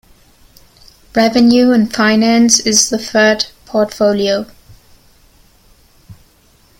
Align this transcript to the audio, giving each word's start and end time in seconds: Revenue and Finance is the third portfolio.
Revenue 1.15 1.71
and 1.73 1.93
Finance 1.93 2.59
is 2.61 2.89
the 2.89 2.97
third 2.97 3.45
portfolio. 3.67 4.47